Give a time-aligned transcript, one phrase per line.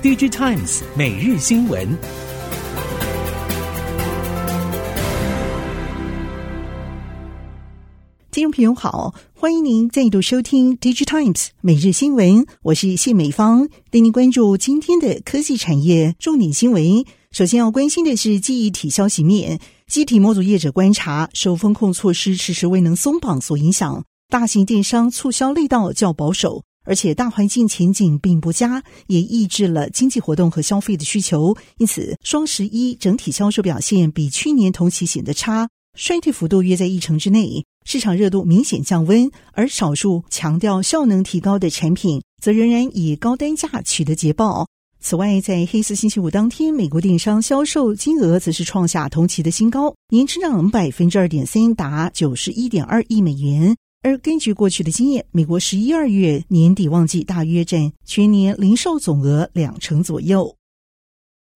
[0.00, 1.84] DG Times 每日新闻。
[8.30, 17.04] 听众朋友好，欢迎您再度收听 DG Times 每日新闻，我是谢美芳，带您关注今天的科技产业重点新闻。
[17.32, 19.58] 首先要关心的是记忆体消息面，
[19.88, 31.54] 记忆体模组业者观察，受风控措施迟迟未能松绑所影响，大型电商促销力道较保守，而且大环境前景并不佳，也抑制了经济活动和消费的需求。
[31.76, 39.30] 因此，双十一整体销售表现比去年同期显得差，衰退幅度约在一成之内，市场热度明显降温。
[39.52, 44.66] 而少数强调效能提高的产品，则仍然以高单价取得捷报。
[45.00, 53.76] 此外，在黑色星期五当天，美国电商销售金额则是创下同期的新高，年增长百分之二点三，达九十一点二亿美元。
[54.08, 60.56] 而根据过去的经验，美国十一二月年底旺季大约占全年零售总额两成左右。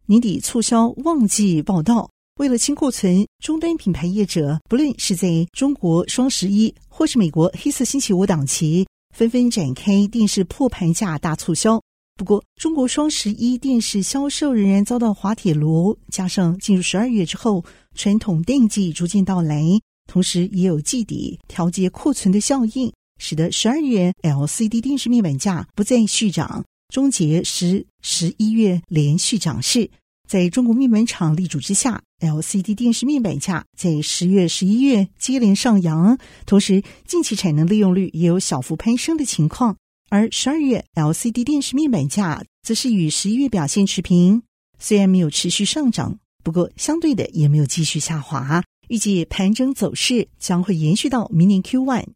[0.05, 11.81] 年底促销旺季报道，为了清库存，终端品牌业者不论是在中国双十一或是美国黑色星期五档期，纷纷展开电视破盘价大促销。
[12.17, 19.65] 不过，中国双十一电视销售仍然遭到滑铁卢，加上进入十二月之后，传统淡季逐渐到来，
[20.07, 29.91] 同时也有季底调节库存的效应，使得十二月 LCD 电视面板价不再续涨，终结十十一月连续涨势。
[30.29, 39.77] 在中国面板厂力主之下，LCD 电视面板价在十月、十一月接连上扬，同时近期产能利用率也有小幅攀升的情况。
[40.09, 44.43] 而十二月 LCD 电视面板价则是与十一月表现持平，
[44.79, 48.63] 虽然没有持续上涨，不过相对的也没有继续下滑。
[48.93, 52.09] 预计盘整走势将会延续到明年 Q1。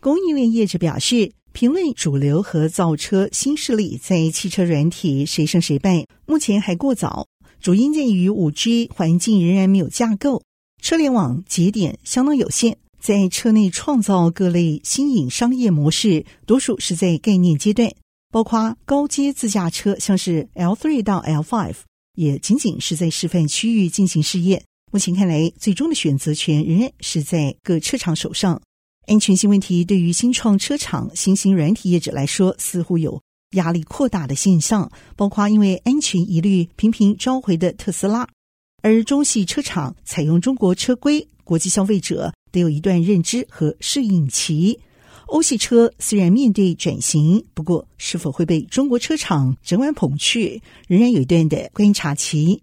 [0.00, 7.28] 供应链业者表示，评论主流和造车新势力在汽车软体谁胜谁败，目前还过早。
[7.60, 10.42] 主因在于五 G 环境仍然没有架构，
[10.82, 12.78] 车联网节点相当有限。
[12.98, 17.94] 在车内创造各类新颖商业模式，多数是在概念阶段，
[18.32, 21.74] 包括高阶自驾车，像是 L3 到 L5，
[22.16, 24.64] 也仅仅是在示范区域进行试验。
[24.90, 28.60] 目前看来，最终的选择权仍然是在各车厂手上。
[29.06, 33.20] 安全性问题对于新创车厂、新兴软体业者来说，似乎有
[33.52, 38.28] 压力扩大的现象，包括因为安全疑虑频频召回的特斯拉，
[38.82, 42.32] 而中系车厂采用中国车规，国际消费者。
[42.52, 44.80] 得有一段认知和适应期。
[45.26, 52.60] 欧系车虽然面对转型，不过是否会被中国车厂整碗捧去，仍然有一段的观察期。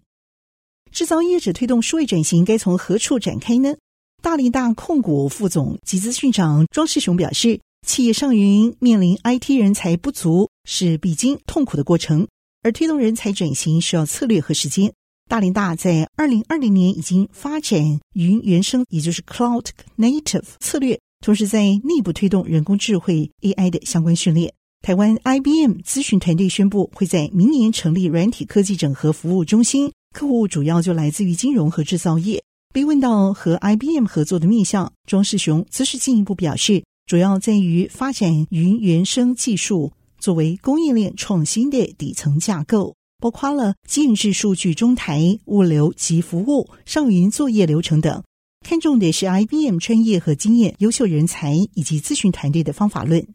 [0.91, 3.75] 制造业者推动数位转型，该从何处展开呢？
[4.21, 12.27] 大林大控股副总及资讯长庄世雄表示，企业上云面临 IT 人才不足，是必经痛苦的过程，
[12.63, 14.91] 而推动人才转型需要策略和时间。
[15.29, 19.65] 大林大在二零二零年已经发展云原生，也就是 Cloud
[19.97, 24.53] Native 策略，同时在内部推动人工智慧 AI 的相关训练。
[24.81, 32.41] 台湾 IBM 咨询团队宣布，会在明年成立软体科技整合服务中心，客户主要就来自于金融和制造业。
[32.73, 42.95] 被问到和 IBM 合作的面向，庄世雄则是进一步表示，主要在于发展云原生技术，作为供应链创新的底层架构。
[43.19, 48.23] 包括了建制数据中台、物流及服务、上云作业流程等，
[48.67, 53.27] 看重的是 IBM 专业和经验、优秀人才以及咨询团队的方法论。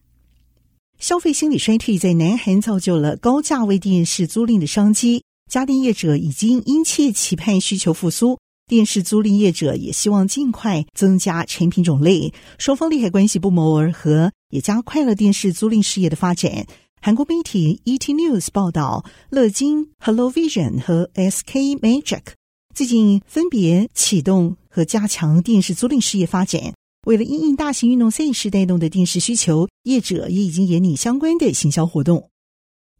[0.98, 16.66] 消费心理衰退在南韩造就了高价位电视租赁的商机，家电业者已经殷切期盼需求复苏，电视租赁业者也希望尽快增加产品种类，双方利害关系不谋而合，也加快了电视租赁事业的发展。
[17.02, 22.22] 韩国媒体 ET News 报道，乐金、Hello Vision 和 SK Magic
[22.74, 26.72] 最近分别启动和加强电视租赁事业发展。
[27.06, 32.30] 为了因应大型运动赛事带动的电视需求，业者也已经研拟相关的行销活动。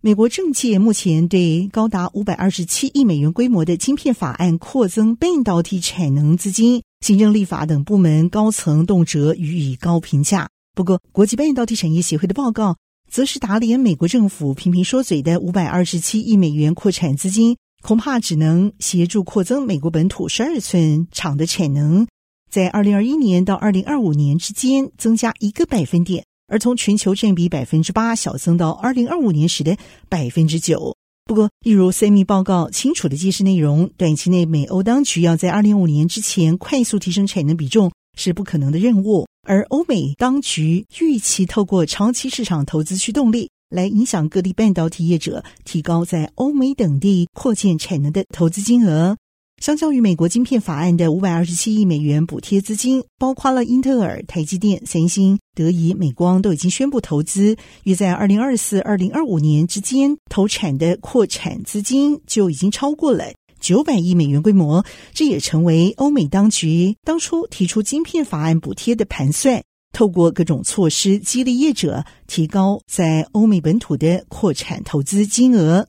[0.05, 10.49] 美国政界目前对高达五百二十七亿美元规模的晶片法案扩增半导体产能资金，行政、立法等部门高层动辄予以高评价。
[10.75, 12.77] 不过，国际半导体产业协会的报告。
[13.09, 22.09] 则是打脸美国政府频频说嘴的五百二十七亿美元扩产资金，恐怕只能协助扩增美国本土十二寸厂的产能，
[22.51, 29.75] 在二零二一年到二零二五年之间增加一个百分点，而从全球占比百分之八小增到二零二五年时的
[30.11, 30.95] 百分之九。
[31.25, 39.27] 不过，一如 SEMI 报告清楚的揭示内容，短期内美欧当局要在二零二五年之前快速提升产能比重是不可能的任务。
[39.49, 49.17] 而欧美当局预期透过长期市场投资驱动力，来影响各地半导体业者提高在欧美等地扩建产能的投资金额。
[49.63, 63.27] 相较于美国晶片法案的五百二十七亿美元补贴资金，包括了英特尔、台积电、三星、德仪、美光都已经宣布投资，约在二零二四、二零二五年之间投产的扩产资金就已经超过了
[63.61, 64.85] 九百亿美元规模。
[65.15, 69.63] 这也成为欧美当局当初提出晶片法案补贴的盘算。
[69.93, 75.87] 透过各种措施激励业者提高在欧美本土的扩产投资金额。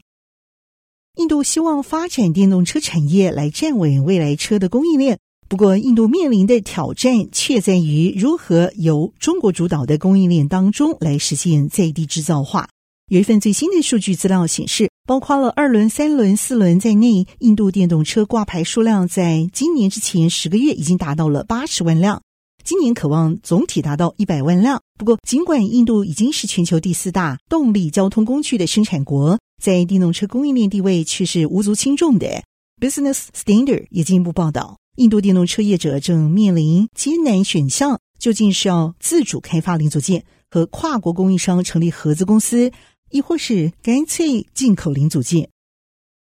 [1.15, 12.67] 印度希望发展电动车产业来站稳未来车的供应链，不过印度面临的挑战却在于如何由中国主导的供应链当中来实现在地制造化。
[13.11, 22.23] 有一份最新的数据资料显示，包括了二轮、三轮、四轮在内，印度电动车挂牌数量在今年之前十个月已经达到了八十万辆。
[22.63, 24.81] 今年可望总体达到一百万辆。
[24.97, 32.43] 不过，尽管印度已经是全球第四大动力交通工具的生产国，在电动车供应链地位却是无足轻重的。
[32.81, 42.73] Business Standard 也进一步报道，印度电动车业者正面临艰难选项：究竟是要自主开发零组件，和跨国供应商成立合资公司，
[43.09, 45.47] 亦或是干脆进口零组件？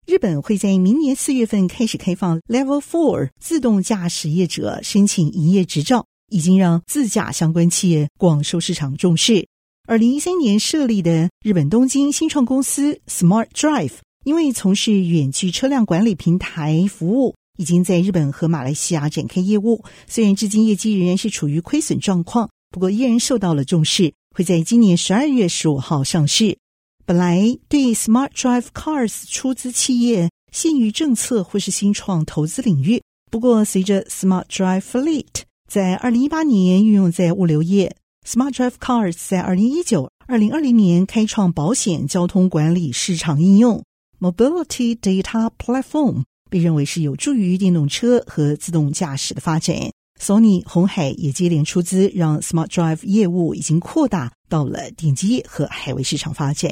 [0.05, 6.05] 日本会在明年四月份开始开放 Level Four 自动驾驶业者申请营业执照。
[6.29, 9.47] 已经让自驾相关企业广受市场重视。
[9.85, 19.83] 二零一三年设立的日本东京新创公司 Smart Drive，因为从事远距车辆管理平台服务，已经在日本和马来西亚展开业务。
[20.07, 26.57] 虽然至今业绩仍然是处于亏损状况，不过依然受到了重视，会在今年十二月十五号上市。
[27.05, 37.93] 本来对 Smart Drive Cars 出资企业限于政策或是新创投资领域，不过随着 Smart Drive Fleet 在二零一八年运用在物流业
[38.25, 43.83] ，Smart Drive Cars 在二零一九、二零二零年开创保险交通管理市场应用
[44.19, 49.75] ，Mobility Data Platform 被认为是有助于电动车和自动驾驶的发展。
[50.19, 56.71] Sony、红海也接连出资，让 Smart Drive 业务已经扩大到了电机业和海外市场发展。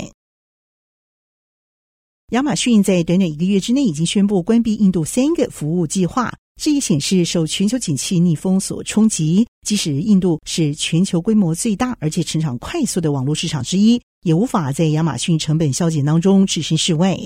[2.30, 6.33] 亚马逊在短短一个月之内已经宣布关闭印度三个服务计划。
[6.63, 17.18] 这也显示，受全球景气逆风所冲击，即使印度是全球规模最大而且成长快速的网络市场之一，也无法在亚马逊成本削减当中置身事外。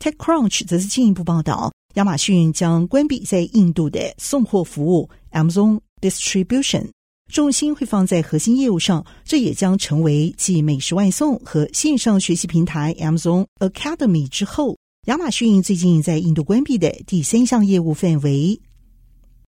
[0.00, 6.88] TechCrunch 则是进一步报道，亚马逊将关闭在印度的送货服务 Amazon Distribution，
[7.32, 9.06] 重心会放在核心业务上。
[9.24, 14.76] 这也将成为继美食外送和线上学习平台 Amazon Academy 之后。
[15.06, 18.58] 亚马逊最近在印度关闭的第三项业务范围。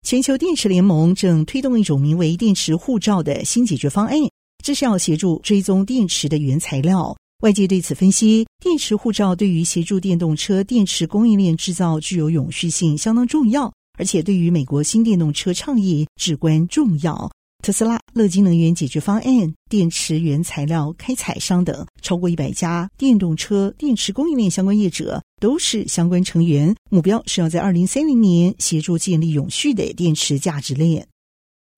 [0.02, 4.18] 全球电池联盟正推动一种名为“电池护照”的新解决方案，
[4.64, 7.16] 这是要协助追踪电池的原材料。
[7.44, 17.30] 外界对此分析，电池护照对于协助电动车电池供应链制造具有永续性相当重要，而且对于美国新电动车倡议至关重要。
[17.66, 31.08] 特斯拉、乐金能源解决方案、电池原材料开采商等超过一百家电动车电池供应链相关业者都是相关成员，目标是要在二零三零年协助建立永续的电池价值链。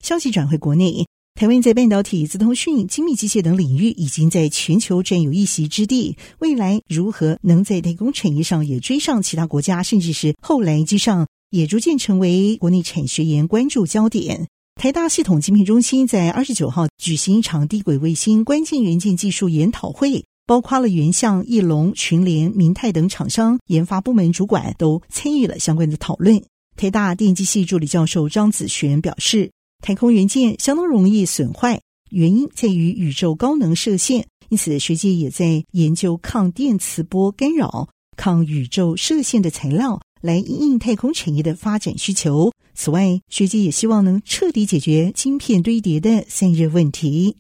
[0.04, 1.08] 消息转回国内，
[1.40, 14.50] 台湾在半导体、资通讯、精密机械等领域已经在全球占有一席之地，未来如何能在代工产业上也追上其他国家，甚至是后来居上，也逐渐成为国内产学研关注焦点。
[14.78, 26.40] 台大系统晶片中心在二十九号举行一场低轨卫星关键元件技术研讨会，包括了原相、翼龙、群联、明泰等厂商研发部门主管都参与了相关的讨论。
[26.76, 29.50] 台大电机系助理教授张子璇表示，
[29.82, 31.82] 太空元件相当容易损坏，
[32.12, 40.00] 原因在于宇宙高能射线，因此学界也在研究抗电磁波干扰、抗宇宙射线的材料。
[40.22, 42.52] 来应应太空产业的发展需求。
[42.74, 47.36] 此外，学界也希望能彻底解决晶片堆叠的散热问题。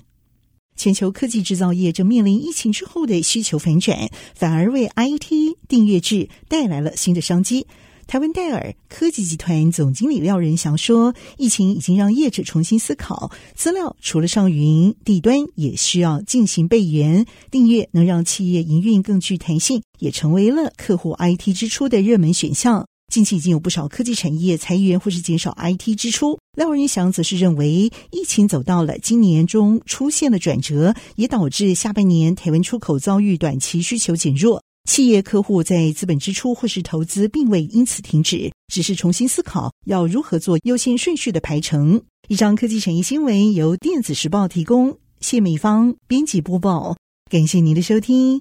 [0.75, 7.65] 全球科技制造业正面临疫情之后的需求反转，反而为 IT 订阅制带来了新的商机。
[8.07, 17.25] 台湾戴尔科技集团总经理廖仁祥说：“疫情已经让业者重新思考，资料除了上云，地端也需要进行备援。
[17.51, 22.87] 订阅能让企业营运更具弹性，也成为了客户 IT 支出的热门选项。
[23.11, 26.39] 近期已经有不少科技产业裁员或是减少 IT 支出。
[26.55, 42.01] 廖仁祥则是认为，疫情走到了今年中出现了转折，也导致下半年台湾出口遭遇短期需求减弱。”企业客户在资本支出或是投资并未因此停止，只是重新思考要如何做优先顺序的排程。
[42.29, 46.95] 一张科技产业新闻由电子时报提供，谢美芳编辑播报。
[47.29, 48.35] 感谢您的收听。